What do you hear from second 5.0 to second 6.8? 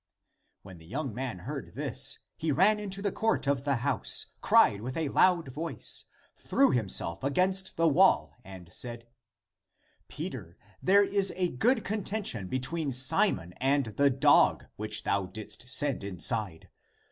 loud voice, threw